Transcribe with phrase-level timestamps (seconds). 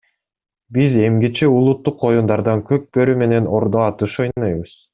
[0.77, 4.75] Биз эмгиче улуттук оюндардан көк бөрү менен ордо атыш ойнойбуз.